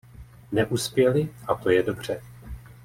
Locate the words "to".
1.55-1.69